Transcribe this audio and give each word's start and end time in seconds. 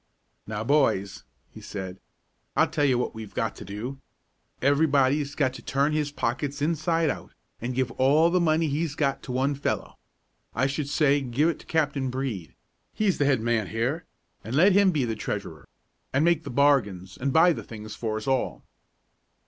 "Now, 0.47 0.63
boys," 0.63 1.25
he 1.51 1.61
said, 1.61 1.99
"I'll 2.55 2.67
tell 2.67 2.85
you 2.85 2.97
what 2.97 3.13
we've 3.13 3.35
got 3.35 3.55
to 3.57 3.63
do. 3.63 3.99
Everybody's 4.59 5.35
got 5.35 5.53
to 5.53 5.61
turn 5.61 5.91
his 5.91 6.11
pockets 6.11 6.59
inside 6.59 7.11
out, 7.11 7.35
an' 7.61 7.73
give 7.73 7.91
all 7.91 8.31
the 8.31 8.39
money 8.41 8.65
he's 8.67 8.95
got 8.95 9.21
to 9.21 9.31
one 9.31 9.53
fellow. 9.53 9.99
I 10.55 10.65
should 10.65 10.89
say 10.89 11.21
give 11.21 11.49
it 11.49 11.59
to 11.59 11.65
Captain 11.67 12.09
Brede, 12.09 12.55
he's 12.91 13.19
the 13.19 13.25
head 13.25 13.41
man 13.41 13.67
here, 13.67 14.05
an' 14.43 14.55
let 14.55 14.71
him 14.71 14.89
be 14.89 15.05
the 15.05 15.15
treasurer, 15.15 15.67
an' 16.11 16.23
make 16.23 16.45
the 16.45 16.49
bargains 16.49 17.15
an' 17.17 17.29
buy 17.29 17.53
the 17.53 17.61
things 17.63 17.93
for 17.93 18.17
us 18.17 18.25
all." 18.25 18.63